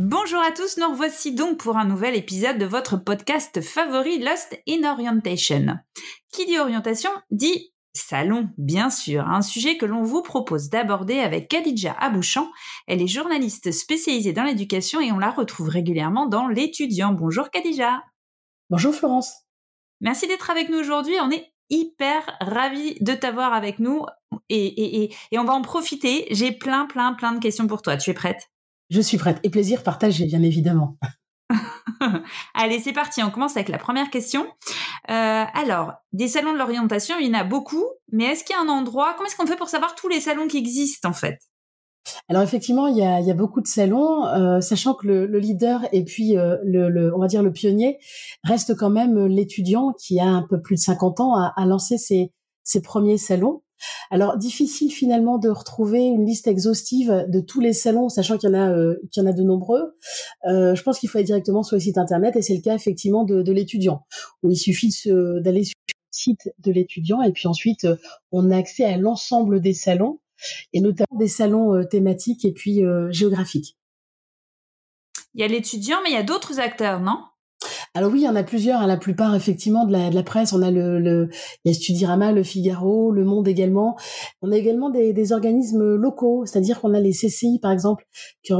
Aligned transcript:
Bonjour 0.00 0.38
à 0.38 0.52
tous, 0.52 0.76
nous 0.76 0.88
revoici 0.90 1.34
donc 1.34 1.58
pour 1.58 1.76
un 1.76 1.84
nouvel 1.84 2.14
épisode 2.14 2.56
de 2.56 2.64
votre 2.64 2.96
podcast 2.96 3.60
favori 3.60 4.20
Lost 4.20 4.56
in 4.68 4.88
Orientation. 4.88 5.76
Qui 6.32 6.46
dit 6.46 6.56
orientation 6.56 7.10
dit 7.32 7.72
salon, 7.94 8.48
bien 8.58 8.90
sûr, 8.90 9.26
un 9.26 9.42
sujet 9.42 9.76
que 9.76 9.86
l'on 9.86 10.04
vous 10.04 10.22
propose 10.22 10.68
d'aborder 10.68 11.18
avec 11.18 11.48
Khadija 11.48 11.96
Abouchan. 11.98 12.48
Elle 12.86 13.02
est 13.02 13.08
journaliste 13.08 13.72
spécialisée 13.72 14.32
dans 14.32 14.44
l'éducation 14.44 15.00
et 15.00 15.10
on 15.10 15.18
la 15.18 15.32
retrouve 15.32 15.68
régulièrement 15.68 16.26
dans 16.26 16.46
l'étudiant. 16.46 17.12
Bonjour 17.12 17.50
Khadija. 17.50 18.04
Bonjour 18.70 18.94
Florence. 18.94 19.32
Merci 20.00 20.28
d'être 20.28 20.48
avec 20.48 20.68
nous 20.68 20.78
aujourd'hui. 20.78 21.16
On 21.20 21.32
est 21.32 21.52
hyper 21.70 22.38
ravis 22.40 22.98
de 23.00 23.14
t'avoir 23.14 23.52
avec 23.52 23.80
nous 23.80 24.06
et, 24.48 24.64
et, 24.64 25.12
et, 25.32 25.38
on 25.40 25.44
va 25.44 25.54
en 25.54 25.62
profiter. 25.62 26.28
J'ai 26.30 26.52
plein, 26.52 26.86
plein, 26.86 27.14
plein 27.14 27.32
de 27.32 27.40
questions 27.40 27.66
pour 27.66 27.82
toi. 27.82 27.96
Tu 27.96 28.10
es 28.10 28.14
prête? 28.14 28.48
Je 28.90 29.00
suis 29.00 29.18
prête. 29.18 29.38
Et 29.42 29.50
plaisir 29.50 29.82
partagé, 29.82 30.26
bien 30.26 30.42
évidemment. 30.42 30.96
Allez, 32.54 32.78
c'est 32.78 32.92
parti. 32.92 33.22
On 33.22 33.30
commence 33.30 33.56
avec 33.56 33.68
la 33.68 33.78
première 33.78 34.10
question. 34.10 34.46
Euh, 35.10 35.44
alors, 35.54 35.92
des 36.12 36.28
salons 36.28 36.52
de 36.52 36.58
l'orientation, 36.58 37.16
il 37.20 37.26
y 37.26 37.30
en 37.30 37.38
a 37.38 37.44
beaucoup, 37.44 37.84
mais 38.12 38.24
est-ce 38.24 38.44
qu'il 38.44 38.54
y 38.54 38.58
a 38.58 38.62
un 38.62 38.68
endroit 38.68 39.14
Comment 39.16 39.28
est-ce 39.28 39.36
qu'on 39.36 39.46
fait 39.46 39.56
pour 39.56 39.68
savoir 39.68 39.94
tous 39.94 40.08
les 40.08 40.20
salons 40.20 40.48
qui 40.48 40.58
existent 40.58 41.08
en 41.08 41.12
fait? 41.12 41.38
Alors 42.28 42.42
effectivement, 42.42 42.86
il 42.86 42.96
y 42.96 43.02
a, 43.02 43.34
beaucoup 43.34 43.60
de 43.60 43.66
salons, 43.66 44.26
euh, 44.26 44.60
sachant 44.60 44.94
que 44.94 45.06
le, 45.06 45.38
leader 45.38 45.82
et 45.92 46.04
puis 46.04 46.38
euh, 46.38 46.56
le, 46.64 47.14
on 47.14 47.18
va 47.18 47.26
dire 47.26 47.42
le 47.42 47.52
pionnier 47.52 47.98
reste 48.44 48.74
quand 48.74 48.88
même 48.88 49.26
l'étudiant 49.26 49.92
qui 49.92 50.18
a 50.20 50.26
un 50.26 50.42
peu 50.42 50.60
plus 50.60 50.76
de 50.76 50.80
50 50.80 51.20
ans 51.20 51.34
à, 51.36 51.66
lancer 51.66 51.98
ses, 51.98 52.32
ses 52.64 52.80
premiers 52.80 53.18
salons. 53.18 53.62
Alors 54.10 54.36
difficile 54.36 54.90
finalement 54.90 55.38
de 55.38 55.48
retrouver 55.48 56.00
une 56.00 56.24
liste 56.24 56.46
exhaustive 56.46 57.26
de 57.28 57.40
tous 57.40 57.60
les 57.60 57.72
salons, 57.72 58.08
sachant 58.08 58.38
qu'il 58.38 58.50
y 58.50 58.52
en 58.52 58.58
a 58.58 58.70
euh, 58.70 58.96
qu'il 59.10 59.22
y 59.22 59.26
en 59.26 59.28
a 59.28 59.32
de 59.32 59.42
nombreux. 59.42 59.96
Euh, 60.46 60.74
je 60.74 60.82
pense 60.82 60.98
qu'il 60.98 61.08
faut 61.08 61.18
aller 61.18 61.26
directement 61.26 61.62
sur 61.62 61.76
le 61.76 61.80
site 61.80 61.98
internet 61.98 62.36
et 62.36 62.42
c'est 62.42 62.54
le 62.54 62.62
cas 62.62 62.74
effectivement 62.74 63.24
de, 63.24 63.52
l'étudiant, 63.52 64.06
où 64.42 64.50
il 64.50 64.56
suffit 64.56 64.92
d'aller 65.06 65.64
sur 65.64 65.74
le 65.88 65.94
site 66.10 66.50
de 66.58 66.72
l'étudiant 66.72 67.22
et 67.22 67.32
puis 67.32 67.48
ensuite 67.48 67.84
euh, 67.84 67.96
on 68.32 68.50
a 68.50 68.56
accès 68.56 68.84
à 68.84 68.96
l'ensemble 68.96 69.60
des 69.60 69.74
salons 69.74 70.20
et 70.72 70.80
notamment 70.80 71.18
des 71.18 71.28
salons 71.28 71.84
thématiques 71.84 72.44
et 72.44 72.52
puis 72.52 72.82
géographiques. 73.10 73.76
Il 75.34 75.40
y 75.40 75.44
a 75.44 75.48
l'étudiant, 75.48 75.98
mais 76.04 76.10
il 76.10 76.14
y 76.14 76.18
a 76.18 76.22
d'autres 76.22 76.60
acteurs, 76.60 77.00
non? 77.00 77.24
Alors 77.94 78.12
oui, 78.12 78.20
il 78.20 78.24
y 78.24 78.28
en 78.28 78.36
a 78.36 78.42
plusieurs. 78.42 78.80
Hein. 78.80 78.86
La 78.86 78.96
plupart, 78.96 79.34
effectivement, 79.34 79.84
de 79.84 79.92
la, 79.92 80.10
de 80.10 80.14
la 80.14 80.22
presse. 80.22 80.52
On 80.52 80.62
a 80.62 80.70
le, 80.70 80.98
le 80.98 81.28
il 81.64 81.72
y 81.72 81.74
a 81.74 81.74
Studirama, 81.74 82.32
le 82.32 82.42
Figaro, 82.42 83.10
Le 83.12 83.24
Monde 83.24 83.48
également. 83.48 83.96
On 84.42 84.52
a 84.52 84.56
également 84.56 84.90
des, 84.90 85.12
des 85.12 85.32
organismes 85.32 85.94
locaux, 85.94 86.44
c'est-à-dire 86.46 86.80
qu'on 86.80 86.94
a 86.94 87.00
les 87.00 87.12
CCI, 87.12 87.58
par 87.60 87.72
exemple, 87.72 88.06
qui, 88.42 88.52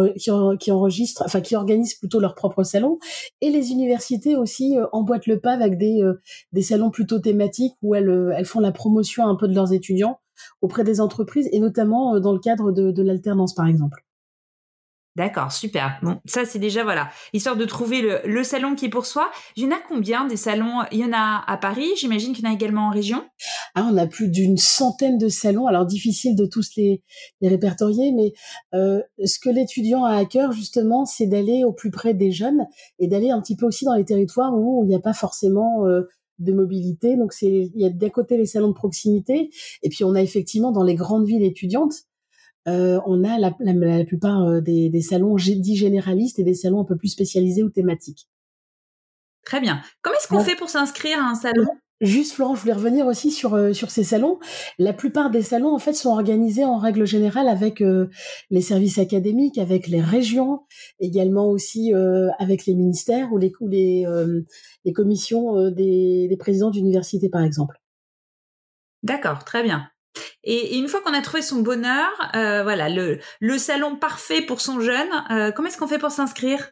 qui, 0.58 0.70
enregistrent, 0.70 1.22
enfin 1.24 1.40
qui 1.40 1.56
organisent 1.56 1.94
plutôt 1.94 2.20
leur 2.20 2.34
propre 2.34 2.62
salon, 2.62 2.98
et 3.40 3.50
les 3.50 3.70
universités 3.70 4.36
aussi 4.36 4.76
euh, 4.76 4.86
emboîtent 4.92 5.26
le 5.26 5.40
pas 5.40 5.52
avec 5.52 5.78
des, 5.78 6.02
euh, 6.02 6.20
des 6.52 6.62
salons 6.62 6.90
plutôt 6.90 7.18
thématiques 7.18 7.74
où 7.82 7.94
elles, 7.94 8.08
euh, 8.08 8.32
elles 8.36 8.46
font 8.46 8.60
la 8.60 8.72
promotion 8.72 9.26
un 9.26 9.36
peu 9.36 9.48
de 9.48 9.54
leurs 9.54 9.72
étudiants 9.72 10.18
auprès 10.62 10.84
des 10.84 11.00
entreprises 11.00 11.48
et 11.52 11.58
notamment 11.58 12.20
dans 12.20 12.32
le 12.32 12.38
cadre 12.38 12.72
de, 12.72 12.90
de 12.90 13.02
l'alternance, 13.02 13.54
par 13.54 13.66
exemple. 13.66 14.07
D'accord, 15.18 15.50
super. 15.50 15.98
Bon, 16.00 16.20
ça 16.26 16.44
c'est 16.44 16.60
déjà 16.60 16.84
voilà, 16.84 17.10
histoire 17.32 17.56
de 17.56 17.64
trouver 17.64 18.02
le, 18.24 18.44
salon 18.44 18.76
qui 18.76 18.84
est 18.84 18.88
pour 18.88 19.04
soi. 19.04 19.32
Il 19.56 19.64
y 19.64 19.66
en 19.66 19.72
a 19.72 19.80
combien 19.88 20.24
des 20.24 20.36
salons? 20.36 20.84
Il 20.92 21.00
y 21.00 21.04
en 21.04 21.12
a 21.12 21.42
à 21.44 21.56
Paris, 21.56 21.88
j'imagine 21.96 22.32
qu'il 22.32 22.44
y 22.44 22.46
en 22.46 22.52
a 22.52 22.54
également 22.54 22.86
en 22.86 22.90
région? 22.90 23.24
Ah, 23.74 23.88
on 23.90 23.96
a 23.96 24.06
plus 24.06 24.28
d'une 24.28 24.56
centaine 24.56 25.18
de 25.18 25.28
salons. 25.28 25.66
Alors 25.66 25.86
difficile 25.86 26.36
de 26.36 26.46
tous 26.46 26.70
les, 26.76 27.02
répertorier, 27.42 28.12
mais 28.12 28.32
euh, 28.74 29.02
ce 29.24 29.40
que 29.40 29.50
l'étudiant 29.50 30.04
a 30.04 30.14
à 30.14 30.24
cœur 30.24 30.52
justement, 30.52 31.04
c'est 31.04 31.26
d'aller 31.26 31.64
au 31.64 31.72
plus 31.72 31.90
près 31.90 32.14
des 32.14 32.30
jeunes 32.30 32.68
et 33.00 33.08
d'aller 33.08 33.30
un 33.30 33.40
petit 33.40 33.56
peu 33.56 33.66
aussi 33.66 33.84
dans 33.84 33.94
les 33.94 34.04
territoires 34.04 34.54
où 34.54 34.84
il 34.84 34.88
n'y 34.88 34.94
a 34.94 35.00
pas 35.00 35.14
forcément 35.14 35.84
euh, 35.84 36.02
de 36.38 36.52
mobilité. 36.52 37.16
Donc 37.16 37.32
c'est 37.32 37.72
il 37.74 37.80
y 37.80 37.86
a 37.86 37.90
d'un 37.90 38.10
côté 38.10 38.36
les 38.36 38.46
salons 38.46 38.68
de 38.68 38.72
proximité 38.72 39.50
et 39.82 39.88
puis 39.88 40.04
on 40.04 40.14
a 40.14 40.22
effectivement 40.22 40.70
dans 40.70 40.84
les 40.84 40.94
grandes 40.94 41.26
villes 41.26 41.42
étudiantes 41.42 42.04
euh, 42.68 43.00
on 43.06 43.24
a 43.24 43.38
la, 43.38 43.54
la, 43.60 44.04
plupart 44.04 44.42
euh, 44.42 44.60
des, 44.60 44.90
des, 44.90 45.00
salons 45.00 45.36
dits 45.36 45.76
généralistes 45.76 46.38
et 46.38 46.44
des 46.44 46.54
salons 46.54 46.80
un 46.80 46.84
peu 46.84 46.96
plus 46.96 47.08
spécialisés 47.08 47.62
ou 47.62 47.70
thématiques. 47.70 48.28
Très 49.44 49.60
bien. 49.60 49.80
Comment 50.02 50.16
est-ce 50.16 50.28
qu'on 50.28 50.40
fait 50.40 50.56
pour 50.56 50.68
s'inscrire 50.68 51.18
à 51.18 51.30
un 51.30 51.34
salon? 51.34 51.66
Juste, 52.00 52.34
Florent, 52.34 52.54
je 52.54 52.60
voulais 52.60 52.74
revenir 52.74 53.06
aussi 53.06 53.32
sur 53.32 53.54
euh, 53.54 53.72
sur 53.72 53.90
ces 53.90 54.04
salons. 54.04 54.38
La 54.78 54.92
plupart 54.92 55.30
des 55.30 55.42
salons, 55.42 55.74
en 55.74 55.78
fait, 55.78 55.94
sont 55.94 56.10
organisés 56.10 56.64
en 56.64 56.76
règle 56.76 57.06
générale 57.06 57.48
avec 57.48 57.82
les 58.50 58.60
services 58.60 58.98
académiques, 58.98 59.58
avec 59.58 59.88
les 59.88 60.00
régions, 60.00 60.60
également 61.00 61.48
aussi 61.48 61.92
avec 62.38 62.66
les 62.66 62.74
ministères 62.74 63.32
ou 63.32 63.38
les 63.38 63.52
les, 63.62 64.06
les 64.84 64.92
commissions 64.92 65.70
des, 65.70 66.28
des 66.28 66.36
présidents 66.36 66.70
d'université, 66.70 67.28
par 67.28 67.42
exemple. 67.42 67.80
D'accord, 69.02 69.44
très 69.44 69.62
bien. 69.62 69.90
Et, 70.44 70.78
une 70.78 70.88
fois 70.88 71.00
qu'on 71.02 71.12
a 71.12 71.20
trouvé 71.20 71.42
son 71.42 71.60
bonheur, 71.60 72.08
euh, 72.34 72.62
voilà, 72.62 72.88
le, 72.88 73.18
le, 73.40 73.58
salon 73.58 73.96
parfait 73.96 74.42
pour 74.42 74.60
son 74.60 74.80
jeune, 74.80 75.08
euh, 75.30 75.52
comment 75.52 75.68
est-ce 75.68 75.76
qu'on 75.76 75.88
fait 75.88 75.98
pour 75.98 76.10
s'inscrire? 76.10 76.70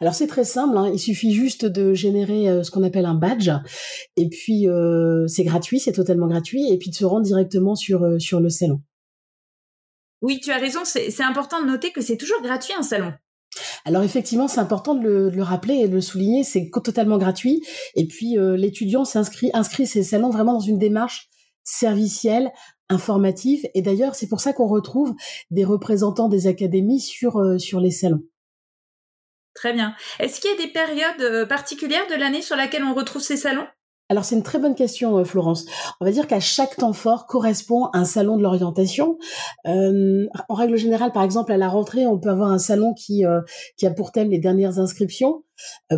Alors 0.00 0.14
c'est 0.14 0.26
très 0.26 0.44
simple, 0.44 0.76
hein. 0.76 0.90
il 0.92 0.98
suffit 0.98 1.32
juste 1.32 1.64
de 1.64 1.94
générer 1.94 2.48
euh, 2.48 2.64
ce 2.64 2.72
qu'on 2.72 2.82
appelle 2.82 3.06
un 3.06 3.14
badge, 3.14 3.50
et 4.16 4.28
puis 4.28 4.66
c'est 5.28 5.44
gratuit, 5.44 5.78
c'est 5.78 5.92
totalement 5.92 6.26
gratuit, 6.26 6.68
et 6.68 6.78
puis 6.78 6.90
de 6.90 6.94
se 6.96 7.04
rendre 7.04 7.24
directement 7.24 7.76
sur 7.76 8.20
sur 8.20 8.40
le 8.40 8.48
salon. 8.48 8.80
Oui, 10.20 10.40
tu 10.40 10.50
as 10.50 10.58
raison, 10.58 10.80
c'est 10.84 11.22
important 11.22 11.60
de 11.60 11.66
noter 11.66 11.90
que 11.90 12.00
c'est 12.00 12.16
toujours 12.16 12.42
gratuit 12.42 12.74
un 12.76 12.82
salon. 12.82 13.12
Alors 13.84 14.02
effectivement, 14.02 14.48
c'est 14.48 14.60
important 14.60 14.94
de 14.94 15.02
le, 15.02 15.30
de 15.30 15.36
le, 15.36 15.42
rappeler 15.42 15.74
et 15.74 15.88
de 15.88 15.94
le 15.94 16.00
souligner, 16.00 16.42
c'est 16.42 16.70
totalement 16.82 17.18
gratuit. 17.18 17.62
Et 17.94 18.06
puis 18.06 18.36
l'étudiant 18.56 19.04
s'inscrit, 19.04 19.50
inscrit 19.52 19.86
ses 19.86 20.02
salons 20.02 20.30
vraiment 20.30 20.54
dans 20.54 20.60
une 20.60 20.78
démarche 20.78 21.28
servicielle, 21.64 22.52
informatif. 22.88 23.64
Et 23.74 23.82
d'ailleurs, 23.82 24.14
c'est 24.14 24.28
pour 24.28 24.40
ça 24.40 24.52
qu'on 24.52 24.68
retrouve 24.68 25.14
des 25.50 25.64
représentants 25.64 26.28
des 26.28 26.46
académies 26.46 27.00
sur, 27.00 27.38
euh, 27.38 27.58
sur 27.58 27.80
les 27.80 27.90
salons. 27.90 28.22
Très 29.54 29.72
bien. 29.72 29.94
Est-ce 30.18 30.40
qu'il 30.40 30.50
y 30.50 30.54
a 30.54 30.66
des 30.66 30.72
périodes 30.72 31.20
euh, 31.20 31.46
particulières 31.46 32.06
de 32.08 32.14
l'année 32.14 32.42
sur 32.42 32.56
laquelle 32.56 32.84
on 32.84 32.94
retrouve 32.94 33.22
ces 33.22 33.36
salons? 33.36 33.66
Alors 34.12 34.26
c'est 34.26 34.34
une 34.34 34.42
très 34.42 34.58
bonne 34.58 34.74
question, 34.74 35.16
euh, 35.16 35.24
Florence. 35.24 35.64
On 35.98 36.04
va 36.04 36.12
dire 36.12 36.26
qu'à 36.26 36.38
chaque 36.38 36.76
temps 36.76 36.92
fort 36.92 37.26
correspond 37.26 37.88
un 37.94 38.04
salon 38.04 38.36
de 38.36 38.42
l'orientation. 38.42 39.16
Euh, 39.66 40.26
en 40.50 40.54
règle 40.54 40.76
générale, 40.76 41.12
par 41.12 41.22
exemple, 41.22 41.50
à 41.50 41.56
la 41.56 41.70
rentrée, 41.70 42.06
on 42.06 42.18
peut 42.18 42.28
avoir 42.28 42.52
un 42.52 42.58
salon 42.58 42.92
qui 42.92 43.24
euh, 43.24 43.40
qui 43.78 43.86
a 43.86 43.90
pour 43.90 44.12
thème 44.12 44.28
les 44.28 44.38
dernières 44.38 44.78
inscriptions 44.78 45.44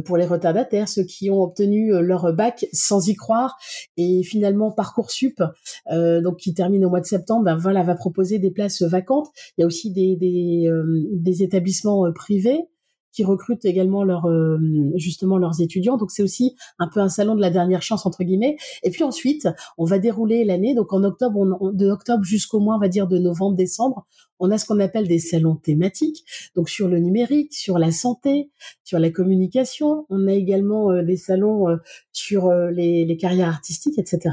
pour 0.04 0.18
les 0.18 0.26
retardataires, 0.26 0.90
ceux 0.90 1.04
qui 1.04 1.30
ont 1.30 1.40
obtenu 1.40 1.90
leur 2.02 2.34
bac 2.34 2.66
sans 2.74 3.08
y 3.08 3.14
croire 3.14 3.56
et 3.96 4.22
finalement 4.22 4.70
parcoursup, 4.70 5.42
donc 5.90 6.36
qui 6.36 6.52
termine 6.52 6.84
au 6.84 6.90
mois 6.90 7.00
de 7.00 7.06
septembre, 7.06 7.44
ben 7.44 7.56
voilà, 7.56 7.82
va 7.82 7.94
proposer 7.94 8.38
des 8.38 8.50
places 8.50 8.82
vacantes. 8.82 9.28
Il 9.56 9.62
y 9.62 9.64
a 9.64 9.66
aussi 9.66 9.90
des 9.90 11.42
établissements 11.42 12.12
privés 12.12 12.68
qui 13.14 13.24
recrutent 13.24 13.64
également 13.64 14.04
leurs 14.04 14.26
euh, 14.26 14.58
justement 14.96 15.38
leurs 15.38 15.60
étudiants. 15.60 15.96
Donc 15.96 16.10
c'est 16.10 16.22
aussi 16.22 16.56
un 16.78 16.88
peu 16.88 17.00
un 17.00 17.08
salon 17.08 17.34
de 17.34 17.40
la 17.40 17.50
dernière 17.50 17.82
chance 17.82 18.04
entre 18.04 18.24
guillemets. 18.24 18.56
Et 18.82 18.90
puis 18.90 19.04
ensuite, 19.04 19.48
on 19.78 19.84
va 19.84 19.98
dérouler 19.98 20.44
l'année. 20.44 20.74
Donc 20.74 20.92
en 20.92 21.04
octobre, 21.04 21.38
on, 21.38 21.72
de 21.72 21.88
octobre 21.88 22.24
jusqu'au 22.24 22.60
mois, 22.60 22.76
on 22.76 22.80
va 22.80 22.88
dire 22.88 23.06
de 23.06 23.18
novembre, 23.18 23.56
décembre, 23.56 24.06
on 24.40 24.50
a 24.50 24.58
ce 24.58 24.66
qu'on 24.66 24.80
appelle 24.80 25.06
des 25.06 25.20
salons 25.20 25.56
thématiques. 25.56 26.24
Donc 26.56 26.68
sur 26.68 26.88
le 26.88 26.98
numérique, 26.98 27.54
sur 27.54 27.78
la 27.78 27.92
santé, 27.92 28.50
sur 28.82 28.98
la 28.98 29.10
communication. 29.10 30.06
On 30.10 30.26
a 30.26 30.32
également 30.32 30.90
euh, 30.90 31.02
des 31.02 31.16
salons 31.16 31.68
euh, 31.68 31.76
sur 32.12 32.52
les, 32.52 33.04
les 33.04 33.16
carrières 33.16 33.48
artistiques, 33.48 33.98
etc. 33.98 34.30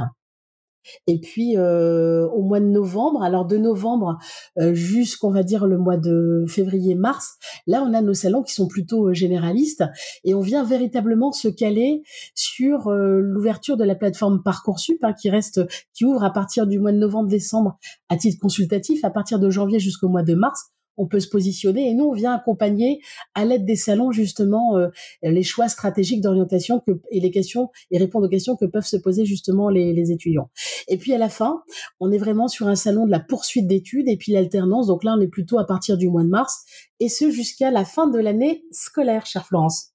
Et 1.08 1.20
puis 1.20 1.58
euh, 1.58 2.28
au 2.28 2.42
mois 2.44 2.60
de 2.60 2.66
novembre, 2.66 3.24
alors 3.24 3.46
de 3.46 3.58
novembre 3.58 4.18
euh, 4.60 4.74
jusqu'on 4.74 5.32
va 5.32 5.44
dire 5.44 5.66
le 5.66 5.78
mois 5.78 5.98
de 5.98 6.46
février-mars, 6.48 7.38
là 7.68 7.84
on 7.88 7.94
a 7.94 8.02
nos 8.02 8.14
salons 8.14 8.44
qui 8.44 8.54
sont 8.54 8.68
plutôt 8.68 9.10
euh, 9.10 9.14
généralistes 9.14 9.84
et 10.24 10.34
on 10.34 10.42
vient 10.42 10.64
véritablement 10.64 11.32
se 11.32 11.48
caler 11.48 12.02
sur 12.36 12.92
l'ouverture 12.92 13.78
de 13.78 13.84
la 13.84 13.96
plateforme 13.96 14.42
parcoursup 14.44 15.04
hein, 15.04 15.14
qui 15.14 15.30
reste, 15.30 15.62
qui 15.94 16.06
ouvre 16.06 16.24
à 16.24 16.32
partir 16.32 16.68
du 16.68 16.80
mois 16.80 16.92
de 16.92 16.98
novembre-décembre 16.98 17.78
à 18.10 18.18
titre 18.18 18.40
consultatif, 18.40 19.04
à 19.04 19.10
partir 19.10 19.40
de 19.40 19.50
janvier 19.50 19.80
jusqu'au 19.80 20.10
mois 20.10 20.24
de 20.24 20.36
mars. 20.36 20.72
On 21.02 21.08
peut 21.08 21.20
se 21.20 21.28
positionner. 21.28 21.90
Et 21.90 21.94
nous, 21.94 22.06
on 22.06 22.14
vient 22.14 22.34
accompagner 22.34 23.02
à 23.34 23.46
l'aide 23.46 23.66
des 23.66 23.76
salons 23.76 24.12
justement 24.12 24.78
euh, 24.78 24.88
les 25.24 25.44
choix 25.44 25.68
stratégiques 25.68 26.22
d'orientation 26.22 26.84
et 27.10 27.20
les 27.20 27.32
questions 27.32 27.70
et 27.90 27.98
répondre 27.98 28.28
aux 28.28 28.30
questions 28.30 28.56
que 28.56 28.66
peuvent 28.66 28.86
se 28.86 28.98
poser 28.98 29.26
justement 29.26 29.70
les, 29.70 29.94
les 29.94 30.12
étudiants. 30.12 30.50
Et 30.88 30.98
puis 30.98 31.14
à 31.14 31.18
la 31.18 31.30
fin, 31.30 31.64
on 32.00 32.12
est 32.12 32.18
vraiment 32.18 32.48
sur 32.48 32.68
un 32.68 32.76
salon 32.76 33.06
de 33.06 33.12
la 33.12 33.20
poursuite 33.20 33.68
d'études 33.68 34.08
et 34.08 34.18
puis 34.18 34.32
l'alternance. 34.32 34.88
Donc 34.88 35.04
là, 35.04 35.16
on 35.18 35.22
est 35.22 35.28
plutôt 35.28 35.60
à 35.60 35.66
partir 35.66 35.98
du 35.98 36.10
mois 36.10 36.24
de 36.24 36.30
mars 36.30 36.64
et 37.00 37.10
ce 37.10 37.32
jusqu'à 37.32 37.72
la 37.72 37.86
fin 37.86 38.08
de 38.08 38.20
l'année 38.20 38.64
scolaire, 38.72 39.26
chère 39.26 39.46
Florence. 39.46 39.92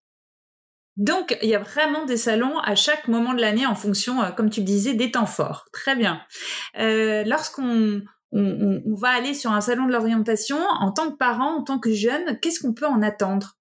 Donc, 0.96 1.36
il 1.42 1.50
y 1.50 1.54
a 1.54 1.58
vraiment 1.58 2.06
des 2.06 2.16
salons 2.16 2.58
à 2.58 2.74
chaque 2.74 3.06
moment 3.06 3.34
de 3.34 3.40
l'année 3.40 3.66
en 3.66 3.74
fonction, 3.74 4.22
euh, 4.22 4.30
comme 4.30 4.48
tu 4.48 4.60
le 4.60 4.66
disais, 4.66 4.94
des 4.94 5.10
temps 5.10 5.26
forts. 5.26 5.66
Très 5.72 5.94
bien. 5.94 6.22
Euh, 6.78 7.22
lorsqu'on 7.26 8.00
on, 8.36 8.94
va 8.94 9.08
aller 9.08 9.34
sur 9.34 9.52
un 9.52 9.60
salon 9.60 9.86
de 9.86 9.92
l'orientation, 9.92 10.58
en 10.80 10.92
tant 10.92 11.10
que 11.10 11.16
parent, 11.16 11.58
en 11.58 11.62
tant 11.62 11.78
que 11.78 11.92
jeune, 11.92 12.38
qu'est-ce 12.40 12.60
qu'on 12.60 12.74
peut 12.74 12.86
en 12.86 13.02
attendre? 13.02 13.56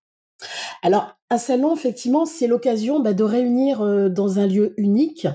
Alors, 0.83 1.15
un 1.29 1.37
salon, 1.37 1.73
effectivement, 1.73 2.25
c'est 2.25 2.45
l'occasion 2.45 2.99
bah, 2.99 3.13
de 3.13 3.23
réunir 3.23 3.81
euh, 3.81 4.09
dans 4.09 4.37
un 4.37 4.47
lieu 4.47 4.73
unique, 4.77 5.27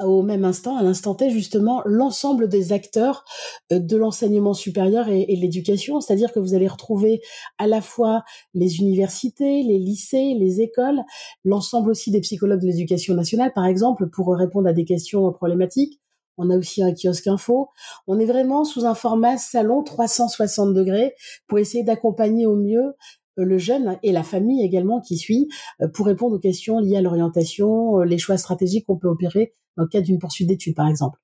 au 0.00 0.22
même 0.22 0.44
instant, 0.44 0.76
à 0.76 0.82
l'instant 0.82 1.14
T, 1.14 1.30
justement, 1.30 1.82
l'ensemble 1.84 2.48
des 2.48 2.72
acteurs 2.72 3.24
euh, 3.72 3.78
de 3.78 3.96
l'enseignement 3.96 4.54
supérieur 4.54 5.08
et, 5.08 5.26
et 5.28 5.36
de 5.36 5.40
l'éducation. 5.40 6.00
C'est-à-dire 6.00 6.32
que 6.32 6.40
vous 6.40 6.54
allez 6.54 6.66
retrouver 6.66 7.20
à 7.58 7.66
la 7.66 7.80
fois 7.80 8.24
les 8.54 8.78
universités, 8.78 9.62
les 9.62 9.78
lycées, 9.78 10.34
les 10.38 10.60
écoles, 10.62 11.02
l'ensemble 11.44 11.90
aussi 11.90 12.10
des 12.10 12.20
psychologues 12.20 12.60
de 12.60 12.66
l'éducation 12.66 13.14
nationale, 13.14 13.52
par 13.54 13.66
exemple, 13.66 14.08
pour 14.08 14.34
répondre 14.34 14.68
à 14.68 14.72
des 14.72 14.84
questions 14.84 15.30
problématiques. 15.32 16.00
On 16.38 16.50
a 16.50 16.56
aussi 16.56 16.82
un 16.82 16.92
kiosque 16.92 17.26
info. 17.26 17.68
On 18.06 18.18
est 18.18 18.26
vraiment 18.26 18.64
sous 18.64 18.84
un 18.84 18.94
format 18.94 19.38
salon 19.38 19.82
360 19.82 20.74
degrés 20.74 21.14
pour 21.46 21.58
essayer 21.58 21.84
d'accompagner 21.84 22.46
au 22.46 22.56
mieux 22.56 22.94
euh, 23.38 23.44
le 23.44 23.58
jeune 23.58 23.98
et 24.02 24.12
la 24.12 24.22
famille 24.22 24.64
également 24.64 25.00
qui 25.00 25.16
suit 25.16 25.48
euh, 25.80 25.88
pour 25.88 26.06
répondre 26.06 26.36
aux 26.36 26.40
questions 26.40 26.78
liées 26.78 26.96
à 26.96 27.02
l'orientation, 27.02 28.00
euh, 28.00 28.04
les 28.04 28.18
choix 28.18 28.36
stratégiques 28.36 28.86
qu'on 28.86 28.98
peut 28.98 29.08
opérer 29.08 29.54
dans 29.76 29.84
le 29.84 29.88
cadre 29.88 30.06
d'une 30.06 30.18
poursuite 30.18 30.48
d'études, 30.48 30.74
par 30.74 30.88
exemple. 30.88 31.18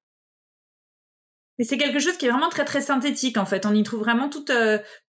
Mais 1.63 1.69
c'est 1.69 1.79
quelque 1.79 2.01
chose 2.01 2.17
qui 2.17 2.27
est 2.27 2.29
vraiment 2.29 2.49
très 2.49 2.65
très 2.65 2.81
synthétique 2.81 3.39
en 3.39 3.47
fait. 3.47 3.67
On 3.67 3.73
y 3.73 3.85
trouve 3.85 4.01
vraiment 4.01 4.29
toutes 4.29 4.51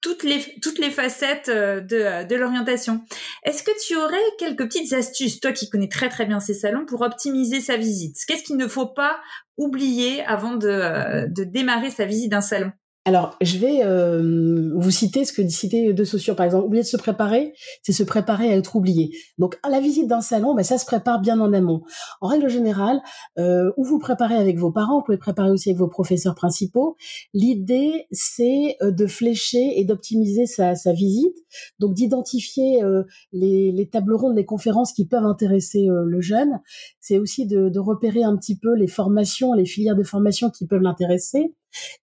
toutes 0.02 0.24
les 0.24 0.44
toutes 0.62 0.80
les 0.80 0.92
facettes 0.92 1.50
de, 1.50 2.28
de 2.28 2.36
l'orientation. 2.36 3.06
Est-ce 3.44 3.64
que 3.64 3.72
tu 3.88 3.96
aurais 3.96 4.18
quelques 4.38 4.66
petites 4.66 4.92
astuces, 4.92 5.40
toi 5.40 5.54
qui 5.54 5.70
connais 5.70 5.88
très 5.88 6.10
très 6.10 6.26
bien 6.26 6.42
ces 6.42 6.54
salons, 6.54 6.86
pour 6.86 7.04
optimiser 7.04 7.62
sa 7.62 7.78
visite? 7.78 8.18
Qu'est-ce 8.28 8.44
qu'il 8.44 8.58
ne 8.58 8.68
faut 8.68 8.88
pas 8.88 9.22
oublier 9.56 10.26
avant 10.26 10.56
de, 10.56 11.26
de 11.30 11.46
démarrer 11.46 11.90
sa 11.90 12.04
visite 12.04 12.30
d'un 12.30 12.42
salon? 12.42 12.74
Alors, 13.04 13.36
je 13.42 13.58
vais 13.58 13.84
euh, 13.84 14.74
vous 14.76 14.92
citer 14.92 15.26
ce 15.26 15.34
que 15.34 15.48
citer 15.48 15.92
deux 15.92 16.06
sociaux. 16.06 16.36
Par 16.36 16.46
exemple, 16.46 16.68
oublier 16.68 16.84
de 16.84 16.88
se 16.88 16.98
préparer, 16.98 17.54
c'est 17.82 17.94
se 17.94 18.04
préparer 18.04 18.54
à 18.54 18.56
être 18.56 18.76
oublié. 18.76 19.10
Donc, 19.40 19.58
à 19.64 19.70
la 19.70 19.80
visite 19.80 20.08
d'un 20.08 20.22
salon, 20.22 20.54
ben, 20.54 20.62
ça 20.62 20.78
se 20.78 20.86
prépare 20.86 21.20
bien 21.20 21.40
en 21.40 21.52
amont. 21.52 21.82
En 22.22 22.28
règle 22.28 22.48
générale, 22.48 23.02
euh, 23.40 23.72
où 23.76 23.84
vous 23.84 23.98
préparez 23.98 24.36
avec 24.36 24.60
vos 24.60 24.72
parents, 24.72 25.00
vous 25.00 25.04
pouvez 25.04 25.18
préparer 25.18 25.50
aussi 25.50 25.70
avec 25.70 25.80
vos 25.80 25.88
professeurs 25.88 26.36
principaux. 26.36 26.96
L'idée, 27.34 28.06
c'est 28.12 28.78
euh, 28.84 28.92
de 28.92 29.08
flécher 29.08 29.80
et 29.80 29.84
d'optimiser 29.84 30.46
sa, 30.46 30.76
sa, 30.76 30.94
visite. 30.94 31.38
Donc, 31.80 31.96
d'identifier 31.96 32.84
euh, 32.84 33.02
les, 33.32 33.72
les 33.72 33.90
tables 33.90 34.14
rondes, 34.14 34.36
les 34.36 34.46
conférences 34.46 34.94
qui 34.94 35.08
peuvent 35.08 35.26
intéresser 35.26 35.88
le 35.90 36.22
jeune. 36.22 36.60
C'est 37.00 37.18
aussi 37.18 37.48
de, 37.48 37.70
de 37.70 37.80
repérer 37.80 38.22
un 38.22 38.38
petit 38.38 38.60
peu 38.60 38.76
les 38.76 38.88
formations, 38.88 39.54
les 39.54 39.66
filières 39.66 39.96
de 39.96 40.04
formation 40.04 40.52
qui 40.52 40.68
peuvent 40.68 40.84
l'intéresser 40.84 41.56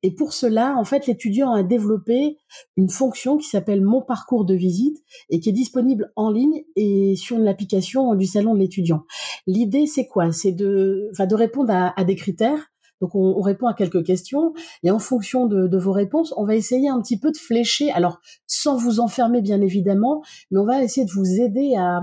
et 0.03 0.15
pour 0.15 0.33
cela, 0.33 0.75
en 0.77 0.85
fait, 0.85 1.07
l'étudiant 1.07 1.53
a 1.53 1.63
développé 1.63 2.37
une 2.77 2.89
fonction 2.89 3.37
qui 3.37 3.49
s'appelle 3.49 3.83
Mon 3.83 4.03
parcours 4.03 4.45
de 4.45 4.55
visite 4.55 4.99
et 5.31 5.41
qui 5.41 5.49
est 5.49 5.53
disponible 5.53 6.13
en 6.17 6.31
ligne 6.31 6.65
et 6.77 7.17
sur 7.17 7.39
l'application 7.39 8.15
du 8.15 8.27
salon 8.27 8.55
de 8.55 8.61
l'étudiant. 8.61 9.05
L'idée, 9.47 9.87
c'est 9.87 10.07
quoi? 10.07 10.33
C'est 10.33 10.53
de, 10.53 11.09
enfin, 11.13 11.27
de 11.27 11.35
répondre 11.35 11.73
à, 11.73 12.05
des 12.05 12.17
critères. 12.17 12.71
Donc, 13.01 13.15
on, 13.15 13.41
répond 13.41 13.69
à 13.69 13.75
quelques 13.75 14.05
questions 14.05 14.55
et 14.83 14.91
en 14.91 14.99
fonction 14.99 15.47
de, 15.47 15.69
de, 15.69 15.79
vos 15.79 15.93
réponses, 15.93 16.35
on 16.37 16.45
va 16.45 16.57
essayer 16.57 16.89
un 16.89 17.01
petit 17.01 17.19
peu 17.19 17.31
de 17.31 17.37
flécher. 17.37 17.93
Alors, 17.93 18.21
sans 18.47 18.77
vous 18.77 18.99
enfermer, 18.99 19.41
bien 19.41 19.61
évidemment, 19.61 20.23
mais 20.51 20.59
on 20.59 20.65
va 20.65 20.83
essayer 20.83 21.07
de 21.07 21.13
vous 21.13 21.41
aider 21.41 21.77
à, 21.77 22.01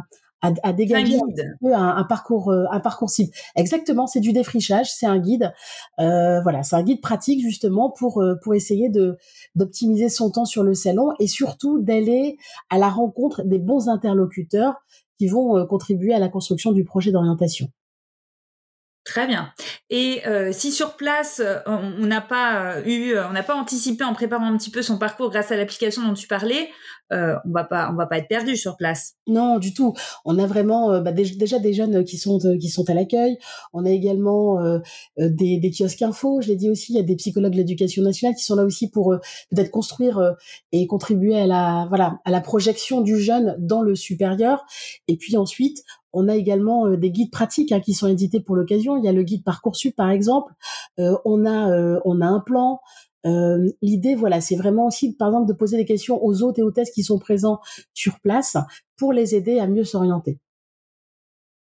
à, 0.63 0.73
dégager 0.73 1.17
un, 1.63 2.03
parcours 2.03 2.51
euh, 2.51 2.65
un 2.71 2.79
parcours 2.79 3.09
cible. 3.09 3.31
Exactement, 3.55 4.07
c'est 4.07 4.19
du 4.19 4.33
défrichage, 4.33 4.91
c'est 4.91 5.05
un 5.05 5.19
guide. 5.19 5.53
Euh, 5.99 6.41
voilà, 6.41 6.63
c'est 6.63 6.75
un 6.75 6.83
guide 6.83 7.01
pratique 7.01 7.41
justement 7.41 7.89
pour 7.89 8.21
euh, 8.21 8.35
pour 8.43 8.53
essayer 8.53 8.89
de 8.89 9.17
d'optimiser 9.55 10.09
son 10.09 10.31
temps 10.31 10.45
sur 10.45 10.63
le 10.63 10.73
salon 10.73 11.11
et 11.19 11.27
surtout 11.27 11.79
d'aller 11.79 12.37
à 12.69 12.77
la 12.77 12.89
rencontre 12.89 13.43
des 13.43 13.59
bons 13.59 13.89
interlocuteurs 13.89 14.75
qui 15.17 15.27
vont 15.27 15.65
contribuer 15.67 16.13
à 16.13 16.19
la 16.19 16.27
construction 16.27 16.73
du 16.73 16.83
projet 16.83 17.11
d'orientation. 17.11 17.69
Très 19.05 19.27
bien. 19.27 19.51
Et 19.91 20.23
euh, 20.25 20.51
si 20.51 20.71
sur 20.71 20.95
place 20.95 21.39
euh, 21.39 21.59
on 21.67 22.07
n'a 22.07 22.21
pas 22.21 22.77
euh, 22.77 22.85
eu, 22.85 23.15
on 23.19 23.33
n'a 23.33 23.43
pas 23.43 23.55
anticipé 23.55 24.03
en 24.03 24.15
préparant 24.15 24.47
un 24.47 24.57
petit 24.57 24.71
peu 24.71 24.81
son 24.81 24.97
parcours 24.97 25.29
grâce 25.29 25.51
à 25.51 25.57
l'application 25.57 26.01
dont 26.01 26.15
tu 26.15 26.27
parlais, 26.27 26.69
euh, 27.13 27.35
on 27.45 27.51
va 27.51 27.65
pas, 27.65 27.91
on 27.91 27.95
va 27.95 28.07
pas 28.07 28.17
être 28.17 28.27
perdu 28.27 28.57
sur 28.57 28.77
place. 28.77 29.13
Non, 29.27 29.59
du 29.59 29.75
tout. 29.75 29.93
On 30.25 30.39
a 30.39 30.47
vraiment 30.47 30.99
bah, 31.01 31.11
déjà 31.11 31.59
des 31.59 31.71
jeunes 31.71 32.03
qui 32.03 32.17
sont 32.17 32.39
qui 32.59 32.67
sont 32.69 32.89
à 32.89 32.95
l'accueil. 32.95 33.37
On 33.73 33.85
a 33.85 33.91
également 33.91 34.57
des, 35.17 35.59
des 35.59 35.71
kiosques 35.71 36.01
info. 36.01 36.41
Je 36.41 36.47
l'ai 36.47 36.55
dit 36.55 36.71
aussi, 36.71 36.93
il 36.93 36.95
y 36.95 36.99
a 36.99 37.03
des 37.03 37.15
psychologues 37.15 37.51
de 37.51 37.57
l'éducation 37.57 38.01
nationale 38.01 38.35
qui 38.35 38.43
sont 38.43 38.55
là 38.55 38.63
aussi 38.63 38.89
pour 38.89 39.15
peut-être 39.51 39.69
construire 39.69 40.33
et 40.71 40.87
contribuer 40.87 41.39
à 41.39 41.45
la 41.45 41.85
voilà 41.89 42.17
à 42.25 42.31
la 42.31 42.41
projection 42.41 43.01
du 43.01 43.19
jeune 43.19 43.55
dans 43.59 43.83
le 43.83 43.93
supérieur. 43.93 44.65
Et 45.07 45.15
puis 45.15 45.37
ensuite, 45.37 45.83
on 46.15 46.29
a 46.29 46.35
également 46.35 46.87
euh, 46.87 46.97
des 46.97 47.11
guides 47.11 47.29
pratiques 47.29 47.71
hein, 47.71 47.81
qui 47.81 47.93
sont 47.93 48.07
édités 48.07 48.39
pour 48.39 48.55
l'occasion. 48.55 48.97
Il 48.97 49.03
y 49.03 49.07
a 49.07 49.11
le 49.11 49.21
guide 49.21 49.43
Parcoursup 49.43 49.95
par 49.95 50.09
exemple. 50.09 50.53
Euh, 50.99 51.15
on 51.25 51.45
a 51.45 51.69
euh, 51.69 51.99
on 52.05 52.21
a 52.21 52.25
un 52.25 52.39
plan. 52.39 52.79
L'idée, 53.81 54.13
voilà, 54.13 54.39
c'est 54.39 54.55
vraiment 54.55 54.85
aussi, 54.85 55.15
par 55.15 55.29
exemple, 55.29 55.47
de 55.47 55.53
poser 55.53 55.77
des 55.77 55.85
questions 55.85 56.23
aux 56.23 56.43
hôtes 56.43 56.59
et 56.59 56.61
hôtesses 56.61 56.91
qui 56.91 57.01
sont 57.01 57.17
présents 57.17 57.59
sur 57.95 58.19
place 58.19 58.55
pour 58.97 59.13
les 59.13 59.33
aider 59.33 59.57
à 59.57 59.65
mieux 59.65 59.83
s'orienter. 59.83 60.37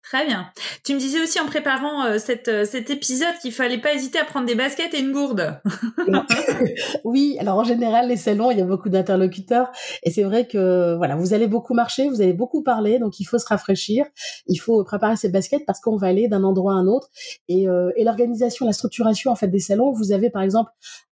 Très 0.04 0.26
bien. 0.26 0.48
Tu 0.84 0.92
me 0.92 0.98
disais 0.98 1.22
aussi 1.22 1.40
en 1.40 1.46
préparant 1.46 2.04
euh, 2.04 2.18
euh, 2.48 2.64
cet 2.66 2.90
épisode 2.90 3.34
qu'il 3.40 3.52
fallait 3.52 3.80
pas 3.80 3.94
hésiter 3.94 4.18
à 4.18 4.26
prendre 4.26 4.46
des 4.46 4.54
baskets 4.54 4.92
et 4.92 5.00
une 5.00 5.12
gourde. 5.12 5.58
oui, 7.04 7.38
alors 7.40 7.58
en 7.58 7.64
général 7.64 8.08
les 8.08 8.18
salons, 8.18 8.50
il 8.50 8.58
y 8.58 8.60
a 8.60 8.66
beaucoup 8.66 8.90
d'interlocuteurs 8.90 9.72
et 10.02 10.10
c'est 10.10 10.22
vrai 10.22 10.46
que 10.46 10.94
voilà, 10.96 11.16
vous 11.16 11.32
allez 11.32 11.46
beaucoup 11.46 11.72
marcher, 11.72 12.06
vous 12.10 12.20
allez 12.20 12.34
beaucoup 12.34 12.62
parler, 12.62 12.98
donc 12.98 13.18
il 13.18 13.24
faut 13.24 13.38
se 13.38 13.46
rafraîchir, 13.46 14.04
il 14.46 14.56
faut 14.56 14.84
préparer 14.84 15.16
ses 15.16 15.30
baskets 15.30 15.64
parce 15.66 15.80
qu'on 15.80 15.96
va 15.96 16.08
aller 16.08 16.28
d'un 16.28 16.44
endroit 16.44 16.74
à 16.74 16.76
un 16.76 16.86
autre 16.86 17.08
et, 17.48 17.66
euh, 17.66 17.90
et 17.96 18.04
l'organisation, 18.04 18.66
la 18.66 18.74
structuration 18.74 19.30
en 19.30 19.36
fait 19.36 19.48
des 19.48 19.58
salons, 19.58 19.90
vous 19.90 20.12
avez 20.12 20.28
par 20.28 20.42
exemple 20.42 20.70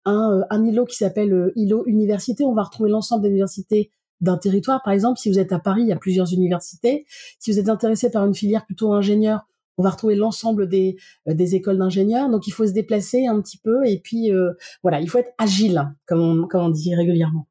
un, 0.05 0.41
un 0.49 0.65
îlot 0.65 0.85
qui 0.85 0.95
s'appelle 0.95 1.51
îlot 1.55 1.83
université, 1.85 2.43
on 2.43 2.55
va 2.55 2.63
retrouver 2.63 2.89
l'ensemble 2.89 3.21
des 3.21 3.29
universités 3.29 3.91
d'un 4.21 4.37
territoire. 4.37 4.81
Par 4.83 4.93
exemple, 4.93 5.19
si 5.19 5.29
vous 5.29 5.39
êtes 5.39 5.51
à 5.51 5.59
Paris, 5.59 5.81
il 5.83 5.87
y 5.87 5.93
a 5.93 5.97
plusieurs 5.97 6.33
universités. 6.33 7.05
Si 7.39 7.51
vous 7.51 7.59
êtes 7.59 7.69
intéressé 7.69 8.11
par 8.11 8.25
une 8.25 8.35
filière 8.35 8.65
plutôt 8.65 8.93
ingénieur, 8.93 9.45
on 9.79 9.83
va 9.83 9.91
retrouver 9.91 10.15
l'ensemble 10.15 10.67
des, 10.67 10.97
euh, 11.27 11.33
des 11.33 11.55
écoles 11.55 11.77
d'ingénieurs. 11.77 12.29
Donc, 12.29 12.47
il 12.47 12.51
faut 12.51 12.67
se 12.67 12.73
déplacer 12.73 13.25
un 13.25 13.41
petit 13.41 13.57
peu 13.57 13.85
et 13.85 13.99
puis 13.99 14.31
euh, 14.31 14.51
voilà, 14.83 14.99
il 14.99 15.09
faut 15.09 15.17
être 15.17 15.31
agile, 15.37 15.83
comme 16.05 16.19
on, 16.19 16.47
comme 16.47 16.61
on 16.61 16.69
dit 16.69 16.93
régulièrement. 16.93 17.47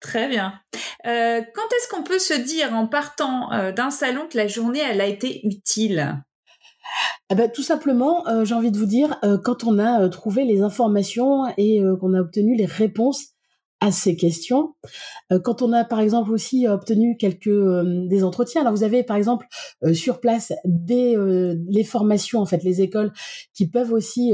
Très 0.00 0.28
bien. 0.28 0.54
Euh, 1.06 1.42
quand 1.54 1.68
est-ce 1.76 1.88
qu'on 1.90 2.02
peut 2.02 2.18
se 2.18 2.32
dire 2.32 2.74
en 2.74 2.86
partant 2.86 3.50
d'un 3.72 3.90
salon 3.90 4.26
que 4.30 4.38
la 4.38 4.46
journée 4.46 4.80
elle 4.80 5.02
a 5.02 5.06
été 5.06 5.46
utile? 5.46 6.24
Eh 7.28 7.34
ben, 7.34 7.50
tout 7.50 7.62
simplement, 7.62 8.24
j'ai 8.44 8.54
envie 8.54 8.70
de 8.70 8.78
vous 8.78 8.86
dire, 8.86 9.20
quand 9.44 9.64
on 9.64 9.78
a 9.78 10.08
trouvé 10.08 10.44
les 10.44 10.62
informations 10.62 11.52
et 11.58 11.82
qu'on 12.00 12.14
a 12.14 12.20
obtenu 12.20 12.56
les 12.56 12.64
réponses 12.64 13.34
à 13.80 13.90
ces 13.90 14.14
questions. 14.14 14.74
Euh, 15.32 15.40
quand 15.40 15.62
on 15.62 15.72
a 15.72 15.84
par 15.84 16.00
exemple 16.00 16.32
aussi 16.32 16.68
obtenu 16.68 17.16
quelques 17.16 17.48
euh, 17.48 18.06
des 18.06 18.24
entretiens, 18.24 18.60
alors 18.60 18.74
vous 18.74 18.84
avez 18.84 19.02
par 19.02 19.16
exemple 19.16 19.46
euh, 19.84 19.94
sur 19.94 20.20
place 20.20 20.52
des 20.64 21.16
les 21.68 21.84
formations 21.84 22.40
en 22.40 22.46
fait 22.46 22.62
les 22.62 22.82
écoles 22.82 23.12
qui 23.54 23.68
peuvent 23.68 23.92
aussi 23.92 24.32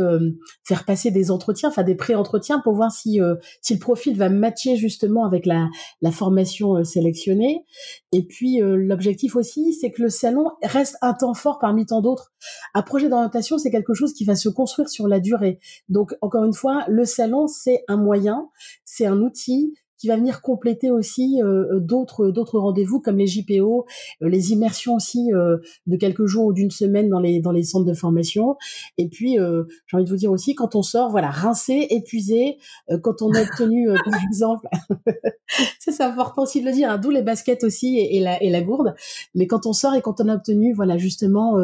faire 0.65 0.85
passer 0.85 1.11
des 1.11 1.31
entretiens, 1.31 1.69
enfin 1.69 1.83
des 1.83 1.95
pré-entretiens 1.95 2.61
pour 2.61 2.75
voir 2.75 2.91
si 2.91 3.21
si 3.61 3.75
le 3.75 3.81
profil 3.81 4.17
va 4.17 4.29
matcher 4.29 4.77
justement 4.77 5.25
avec 5.25 5.47
la 5.47 5.69
la 6.03 6.11
formation 6.11 6.85
sélectionnée. 6.85 7.65
Et 8.13 8.25
puis 8.25 8.59
l'objectif 8.61 9.37
aussi, 9.37 9.73
c'est 9.73 9.91
que 9.91 10.03
le 10.03 10.09
salon 10.09 10.51
reste 10.63 10.97
un 11.03 11.15
temps 11.15 11.35
fort 11.35 11.59
parmi 11.59 11.87
tant 11.87 12.01
d'autres. 12.01 12.33
Un 12.75 12.83
projet 12.83 13.09
d'orientation, 13.09 13.59
c'est 13.59 13.71
quelque 13.71 13.95
chose 13.95 14.13
qui 14.13 14.25
va 14.25 14.37
se 14.37 14.49
construire 14.49 14.89
sur 14.89 15.09
la 15.09 15.21
durée. 15.21 15.59
Donc 15.89 16.15
encore 16.21 16.45
une 16.45 16.55
fois, 16.55 16.85
le 16.89 17.05
salon 17.05 17.47
c'est 17.47 17.85
un 17.89 17.97
moyen, 17.97 18.49
c'est 18.85 19.07
un 19.07 19.21
outil 19.21 19.75
qui 19.99 20.09
va 20.09 20.17
venir 20.17 20.43
compléter 20.43 20.91
aussi 20.91 21.41
d'autres 21.73 22.31
d'autres 22.31 22.59
rendez-vous 22.59 23.01
comme 23.01 23.17
les 23.19 23.27
JPO, 23.27 23.87
les 24.21 24.53
immersions 24.53 24.95
aussi 24.95 25.31
de 25.31 25.97
quelques 25.97 26.27
jours 26.27 26.47
ou 26.47 26.53
d'une 26.53 26.71
semaine 26.71 27.09
dans 27.09 27.21
les 27.21 27.41
dans 27.41 27.53
les 27.53 27.63
centres 27.63 27.87
de 27.87 27.95
formation. 27.95 28.57
Et 28.99 29.09
puis 29.09 29.37
j'ai 29.37 29.97
envie 29.97 30.05
de 30.05 30.11
vous 30.11 30.17
dire 30.17 30.31
aussi 30.31 30.55
quand 30.55 30.75
on 30.77 30.83
sort, 30.83 31.11
voilà, 31.11 31.31
rincé, 31.31 31.87
épuisé, 31.91 32.59
quand 33.03 33.23
on 33.23 33.33
a 33.33 33.43
obtenu 33.43 33.89
par 34.05 34.21
exemple, 34.29 34.67
ça 35.79 35.93
c'est 35.93 36.03
important 36.03 36.43
aussi 36.43 36.61
de 36.61 36.67
le 36.67 36.73
dire, 36.73 36.91
hein, 36.91 36.99
d'où 36.99 37.11
les 37.11 37.23
baskets 37.23 37.65
aussi 37.65 37.99
et, 37.99 38.21
la 38.21 38.43
et 38.43 38.51
la 38.51 38.63
gourde. 38.63 38.95
Mais 39.35 39.47
quand 39.47 39.67
on 39.67 39.73
sort 39.73 39.95
et 39.95 40.03
quand 40.03 40.21
on 40.21 40.29
a 40.29 40.35
obtenu 40.35 40.75
voilà 40.75 40.99
justement 40.99 41.57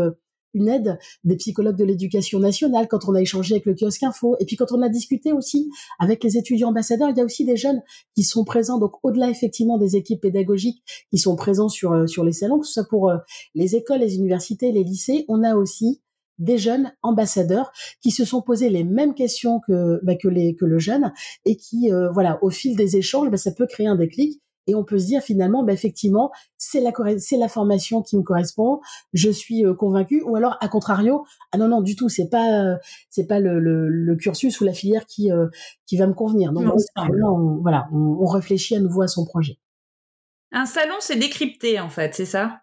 une 0.54 0.68
aide 0.68 0.98
des 1.24 1.36
psychologues 1.36 1.76
de 1.76 1.84
l'éducation 1.84 2.38
nationale 2.38 2.88
quand 2.88 3.08
on 3.08 3.14
a 3.14 3.20
échangé 3.20 3.54
avec 3.54 3.66
le 3.66 3.74
kiosque 3.74 4.02
info. 4.02 4.36
Et 4.40 4.44
puis 4.44 4.56
quand 4.56 4.72
on 4.72 4.82
a 4.82 4.88
discuté 4.88 5.32
aussi 5.32 5.70
avec 5.98 6.22
les 6.24 6.36
étudiants 6.36 6.68
ambassadeurs 6.68 7.10
il 7.10 7.16
y 7.16 7.20
a 7.20 7.24
aussi 7.24 7.44
des 7.44 7.56
jeunes 7.56 7.82
qui 8.14 8.22
sont 8.24 8.44
présents. 8.44 8.78
Donc 8.78 8.92
au-delà 9.02 9.30
effectivement 9.30 9.78
des 9.78 9.96
équipes 9.96 10.20
pédagogiques 10.20 10.82
qui 11.10 11.18
sont 11.18 11.36
présents 11.36 11.68
sur 11.68 11.92
euh, 11.92 12.06
sur 12.06 12.24
les 12.24 12.32
salons 12.32 12.58
que 12.58 12.66
ce 12.66 12.72
soit 12.72 12.88
pour 12.88 13.10
euh, 13.10 13.16
les 13.54 13.76
écoles 13.76 14.00
les 14.00 14.16
universités 14.16 14.72
les 14.72 14.84
lycées 14.84 15.24
on 15.28 15.42
a 15.42 15.54
aussi 15.54 16.00
des 16.38 16.58
jeunes 16.58 16.92
ambassadeurs 17.02 17.72
qui 18.02 18.10
se 18.10 18.24
sont 18.24 18.42
posés 18.42 18.68
les 18.68 18.84
mêmes 18.84 19.14
questions 19.14 19.60
que 19.66 20.00
bah, 20.02 20.16
que 20.16 20.28
les 20.28 20.54
que 20.56 20.64
le 20.64 20.78
jeune 20.78 21.12
et 21.44 21.56
qui 21.56 21.92
euh, 21.92 22.10
voilà 22.10 22.38
au 22.42 22.50
fil 22.50 22.76
des 22.76 22.96
échanges 22.96 23.30
bah, 23.30 23.36
ça 23.36 23.52
peut 23.52 23.66
créer 23.66 23.86
un 23.86 23.96
déclic 23.96 24.40
et 24.66 24.74
on 24.74 24.84
peut 24.84 24.98
se 24.98 25.06
dire 25.06 25.22
finalement, 25.22 25.62
bah, 25.64 25.72
effectivement, 25.72 26.30
c'est 26.56 26.80
la 26.80 26.92
c'est 27.18 27.36
la 27.36 27.48
formation 27.48 28.02
qui 28.02 28.16
me 28.16 28.22
correspond, 28.22 28.80
je 29.12 29.30
suis 29.30 29.64
euh, 29.64 29.74
convaincu, 29.74 30.22
ou 30.22 30.36
alors 30.36 30.56
à 30.60 30.68
contrario, 30.68 31.24
ah 31.52 31.58
non 31.58 31.68
non 31.68 31.80
du 31.80 31.96
tout, 31.96 32.08
c'est 32.08 32.28
pas 32.28 32.62
euh, 32.62 32.76
c'est 33.10 33.26
pas 33.26 33.40
le, 33.40 33.58
le, 33.58 34.16
cursus 34.16 34.60
ou 34.60 34.64
la 34.64 34.72
filière 34.72 35.06
qui 35.06 35.32
euh, 35.32 35.48
qui 35.86 35.96
va 35.96 36.06
me 36.06 36.14
convenir. 36.14 36.52
Donc 36.52 36.72
on, 36.96 37.60
voilà, 37.60 37.88
on 37.92 38.26
réfléchit 38.26 38.76
à 38.76 38.80
nouveau 38.80 39.02
à 39.02 39.08
son 39.08 39.24
projet. 39.24 39.58
Un 40.52 40.66
salon, 40.66 40.96
c'est 41.00 41.16
décrypté 41.16 41.80
en 41.80 41.88
fait, 41.88 42.14
c'est 42.14 42.26
ça? 42.26 42.60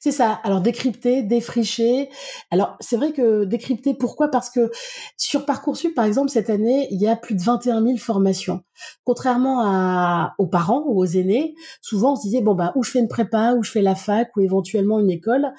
C'est 0.00 0.12
ça. 0.12 0.40
Alors 0.44 0.60
décrypter, 0.60 1.22
défricher. 1.22 2.08
Alors 2.50 2.76
c'est 2.80 2.96
vrai 2.96 3.12
que 3.12 3.44
décrypter, 3.44 3.94
pourquoi? 3.94 4.28
Parce 4.28 4.50
que 4.50 4.70
sur 5.16 5.44
Parcoursup, 5.46 5.94
par 5.94 6.04
exemple, 6.04 6.30
cette 6.30 6.50
année, 6.50 6.88
il 6.90 7.00
y 7.00 7.08
a 7.08 7.16
plus 7.16 7.34
de 7.34 7.42
21 7.42 7.82
000 7.82 7.96
formations. 7.98 8.62
Contrairement 9.04 9.60
à, 9.62 10.34
aux 10.38 10.46
parents 10.46 10.84
ou 10.86 11.00
aux 11.00 11.06
aînés, 11.06 11.54
souvent 11.80 12.12
on 12.12 12.16
se 12.16 12.22
disait 12.22 12.40
bon 12.40 12.54
bah 12.54 12.72
où 12.76 12.82
je 12.82 12.90
fais 12.90 12.98
une 12.98 13.08
prépa, 13.08 13.54
où 13.54 13.62
je 13.62 13.70
fais 13.70 13.82
la 13.82 13.94
fac 13.94 14.36
ou 14.36 14.40
éventuellement 14.40 15.00
une 15.00 15.10
école. 15.10 15.52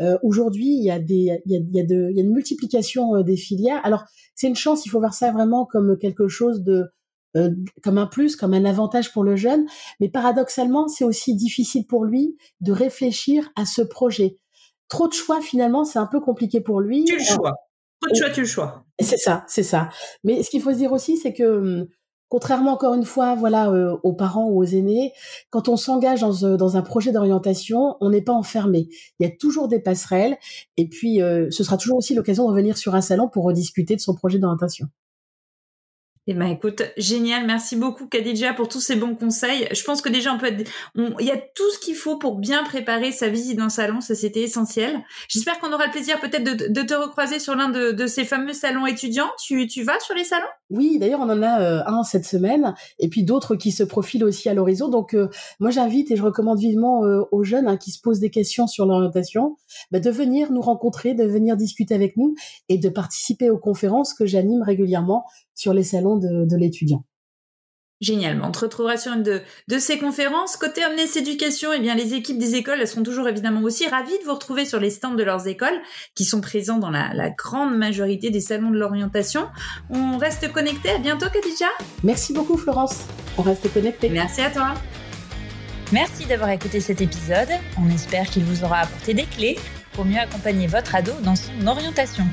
Euh, 0.00 0.18
Aujourd'hui, 0.22 0.66
il 0.66 0.84
y 0.84 0.90
a 0.90 0.98
des, 0.98 1.14
il 1.14 1.52
y 1.52 1.56
a, 1.56 1.58
il 1.58 1.76
y 1.76 1.80
a, 1.80 1.84
de, 1.84 2.08
il 2.10 2.16
y 2.16 2.20
a 2.20 2.24
une 2.24 2.32
multiplication 2.32 3.16
euh, 3.16 3.22
des 3.22 3.36
filières. 3.36 3.80
Alors 3.84 4.04
c'est 4.34 4.46
une 4.48 4.56
chance. 4.56 4.86
Il 4.86 4.88
faut 4.90 5.00
voir 5.00 5.14
ça 5.14 5.32
vraiment 5.32 5.66
comme 5.66 5.98
quelque 5.98 6.28
chose 6.28 6.62
de 6.62 6.86
euh, 7.36 7.50
comme 7.82 7.98
un 7.98 8.06
plus, 8.06 8.34
comme 8.34 8.54
un 8.54 8.64
avantage 8.64 9.12
pour 9.12 9.22
le 9.22 9.36
jeune, 9.36 9.64
mais 10.00 10.08
paradoxalement, 10.08 10.88
c'est 10.88 11.04
aussi 11.04 11.36
difficile 11.36 11.86
pour 11.86 12.04
lui 12.04 12.36
de 12.60 12.72
réfléchir 12.72 13.50
à 13.54 13.66
ce 13.66 13.82
projet. 13.82 14.38
Trop 14.88 15.06
de 15.06 15.12
choix, 15.12 15.40
finalement, 15.40 15.84
c'est 15.84 16.00
un 16.00 16.06
peu 16.06 16.20
compliqué 16.20 16.60
pour 16.60 16.80
lui. 16.80 17.04
Tu 17.04 17.16
le 17.16 17.22
choix. 17.22 17.54
Trop 18.00 18.10
de 18.12 18.16
choix, 18.16 18.30
tu 18.30 18.40
le 18.40 18.46
choix. 18.46 18.84
C'est 18.98 19.16
ça, 19.16 19.44
c'est 19.46 19.62
ça. 19.62 19.90
Mais 20.24 20.42
ce 20.42 20.50
qu'il 20.50 20.60
faut 20.60 20.72
se 20.72 20.76
dire 20.76 20.90
aussi, 20.90 21.16
c'est 21.16 21.32
que 21.32 21.58
hum, 21.58 21.86
contrairement 22.28 22.72
encore 22.72 22.94
une 22.94 23.04
fois, 23.04 23.36
voilà, 23.36 23.70
euh, 23.70 23.96
aux 24.02 24.12
parents 24.12 24.48
ou 24.48 24.60
aux 24.60 24.64
aînés, 24.64 25.12
quand 25.50 25.68
on 25.68 25.76
s'engage 25.76 26.22
dans, 26.22 26.42
euh, 26.42 26.56
dans, 26.56 26.76
un 26.76 26.82
projet 26.82 27.12
d'orientation, 27.12 27.96
on 28.00 28.10
n'est 28.10 28.22
pas 28.22 28.32
enfermé. 28.32 28.88
Il 29.20 29.26
y 29.28 29.30
a 29.30 29.36
toujours 29.36 29.68
des 29.68 29.78
passerelles, 29.78 30.36
et 30.76 30.88
puis 30.88 31.18
ce 31.18 31.62
sera 31.62 31.76
toujours 31.76 31.98
aussi 31.98 32.14
l'occasion 32.14 32.42
de 32.44 32.48
revenir 32.48 32.76
sur 32.76 32.96
un 32.96 33.00
salon 33.00 33.28
pour 33.28 33.44
rediscuter 33.44 33.94
de 33.94 34.00
son 34.00 34.16
projet 34.16 34.40
d'orientation. 34.40 34.88
Eh 36.32 36.34
ben 36.34 36.46
écoute, 36.46 36.84
génial, 36.96 37.44
merci 37.44 37.74
beaucoup 37.74 38.06
Khadija 38.06 38.54
pour 38.54 38.68
tous 38.68 38.78
ces 38.78 38.94
bons 38.94 39.16
conseils. 39.16 39.66
Je 39.72 39.82
pense 39.82 40.00
que 40.00 40.08
déjà 40.08 40.32
on 40.32 40.38
peut 40.38 40.46
être, 40.46 40.70
il 40.94 41.26
y 41.26 41.32
a 41.32 41.36
tout 41.36 41.68
ce 41.72 41.80
qu'il 41.80 41.96
faut 41.96 42.18
pour 42.18 42.38
bien 42.38 42.62
préparer 42.62 43.10
sa 43.10 43.28
visite 43.28 43.56
d'un 43.56 43.68
salon, 43.68 44.00
ça 44.00 44.14
c'était 44.14 44.42
essentiel. 44.42 45.00
J'espère 45.26 45.58
qu'on 45.58 45.72
aura 45.72 45.86
le 45.86 45.90
plaisir 45.90 46.20
peut-être 46.20 46.44
de, 46.44 46.82
te 46.82 46.94
recroiser 46.94 47.40
sur 47.40 47.56
l'un 47.56 47.68
de, 47.68 48.06
ces 48.06 48.24
fameux 48.24 48.52
salons 48.52 48.86
étudiants. 48.86 49.26
Tu, 49.44 49.66
tu 49.66 49.82
vas 49.82 49.98
sur 49.98 50.14
les 50.14 50.22
salons? 50.22 50.46
Oui, 50.70 51.00
d'ailleurs 51.00 51.18
on 51.18 51.30
en 51.30 51.42
a 51.42 51.62
euh, 51.62 51.82
un 51.86 52.04
cette 52.04 52.24
semaine 52.24 52.76
et 53.00 53.08
puis 53.08 53.24
d'autres 53.24 53.56
qui 53.56 53.72
se 53.72 53.82
profilent 53.82 54.22
aussi 54.22 54.48
à 54.48 54.54
l'horizon. 54.54 54.88
Donc 54.88 55.14
euh, 55.14 55.26
moi 55.58 55.70
j'invite 55.70 56.12
et 56.12 56.16
je 56.16 56.22
recommande 56.22 56.60
vivement 56.60 57.04
euh, 57.04 57.22
aux 57.32 57.42
jeunes 57.42 57.66
hein, 57.66 57.76
qui 57.76 57.90
se 57.90 58.00
posent 58.00 58.20
des 58.20 58.30
questions 58.30 58.68
sur 58.68 58.86
l'orientation 58.86 59.56
bah, 59.90 59.98
de 59.98 60.10
venir 60.12 60.52
nous 60.52 60.60
rencontrer, 60.60 61.14
de 61.14 61.24
venir 61.24 61.56
discuter 61.56 61.92
avec 61.92 62.16
nous 62.16 62.36
et 62.68 62.78
de 62.78 62.88
participer 62.88 63.50
aux 63.50 63.58
conférences 63.58 64.14
que 64.14 64.26
j'anime 64.26 64.62
régulièrement 64.62 65.24
sur 65.60 65.74
les 65.74 65.84
salons 65.84 66.16
de, 66.16 66.56
l'étudiant. 66.56 67.04
Génial. 68.00 68.40
On 68.42 68.50
te 68.50 68.60
retrouvera 68.60 68.96
sur 68.96 69.12
une 69.12 69.22
de, 69.22 69.42
ces 69.78 69.98
conférences. 69.98 70.56
Côté 70.56 70.80
Omnes 70.86 70.98
Éducation, 71.16 71.70
eh 71.74 71.80
bien, 71.80 71.94
les 71.94 72.14
équipes 72.14 72.38
des 72.38 72.54
écoles, 72.54 72.78
elles 72.80 72.88
seront 72.88 73.02
toujours 73.02 73.28
évidemment 73.28 73.60
aussi 73.60 73.86
ravies 73.86 74.18
de 74.20 74.24
vous 74.24 74.32
retrouver 74.32 74.64
sur 74.64 74.80
les 74.80 74.88
stands 74.88 75.14
de 75.14 75.22
leurs 75.22 75.46
écoles, 75.48 75.78
qui 76.14 76.24
sont 76.24 76.40
présents 76.40 76.78
dans 76.78 76.88
la, 76.88 77.12
la 77.12 77.28
grande 77.28 77.76
majorité 77.76 78.30
des 78.30 78.40
salons 78.40 78.70
de 78.70 78.78
l'orientation. 78.78 79.48
On 79.90 80.16
reste 80.16 80.50
connecté. 80.50 80.92
À 80.92 80.98
bientôt, 80.98 81.26
Khadija. 81.30 81.66
Merci 82.04 82.32
beaucoup, 82.32 82.56
Florence. 82.56 83.04
On 83.36 83.42
reste 83.42 83.70
connecté. 83.70 84.08
Merci 84.08 84.40
à 84.40 84.50
toi. 84.50 84.72
Merci 85.92 86.24
d'avoir 86.24 86.48
écouté 86.48 86.80
cet 86.80 87.02
épisode. 87.02 87.50
On 87.78 87.90
espère 87.90 88.24
qu'il 88.30 88.44
vous 88.44 88.64
aura 88.64 88.78
apporté 88.78 89.12
des 89.12 89.24
clés 89.24 89.58
pour 89.92 90.06
mieux 90.06 90.18
accompagner 90.18 90.68
votre 90.68 90.94
ado 90.94 91.12
dans 91.22 91.36
son 91.36 91.66
orientation. 91.66 92.24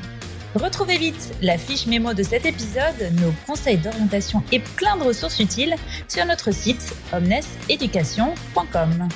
Retrouvez 0.54 0.96
vite 0.96 1.34
la 1.42 1.58
fiche 1.58 1.86
mémo 1.86 2.14
de 2.14 2.22
cet 2.22 2.46
épisode, 2.46 3.12
nos 3.20 3.32
conseils 3.46 3.76
d'orientation 3.78 4.42
et 4.50 4.60
plein 4.60 4.96
de 4.96 5.04
ressources 5.04 5.40
utiles 5.40 5.74
sur 6.08 6.24
notre 6.24 6.52
site 6.52 6.94
omneseducation.com. 7.12 9.08